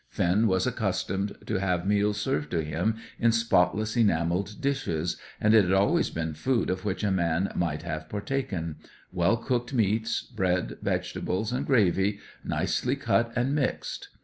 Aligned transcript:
Finn 0.09 0.47
was 0.47 0.65
accustomed 0.65 1.35
to 1.45 1.59
have 1.59 1.85
meals 1.85 2.19
served 2.19 2.49
to 2.49 2.63
him 2.63 2.95
in 3.19 3.31
spotless 3.31 3.95
enamelled 3.95 4.55
dishes, 4.59 5.15
and 5.39 5.53
it 5.53 5.63
had 5.63 5.73
always 5.73 6.09
been 6.09 6.33
food 6.33 6.71
of 6.71 6.83
which 6.83 7.03
a 7.03 7.11
man 7.11 7.51
might 7.53 7.83
have 7.83 8.09
partaken: 8.09 8.77
well 9.11 9.37
cooked 9.37 9.75
meats, 9.75 10.23
bread, 10.23 10.79
vegetables, 10.81 11.51
and 11.51 11.67
gravy, 11.67 12.17
nicely 12.43 12.95
cut 12.95 13.31
and 13.35 13.53
mixed. 13.53 14.09